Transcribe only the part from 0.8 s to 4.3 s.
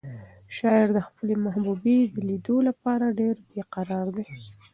د خپلې محبوبې د لیدو لپاره ډېر بې قراره دی.